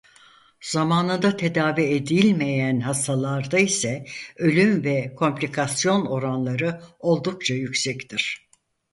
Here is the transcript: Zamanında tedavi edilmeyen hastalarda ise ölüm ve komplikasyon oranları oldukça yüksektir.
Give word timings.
Zamanında 0.61 1.37
tedavi 1.37 1.81
edilmeyen 1.81 2.79
hastalarda 2.79 3.59
ise 3.59 4.05
ölüm 4.37 4.83
ve 4.83 5.15
komplikasyon 5.15 6.05
oranları 6.05 6.81
oldukça 6.99 7.53
yüksektir. 7.53 8.49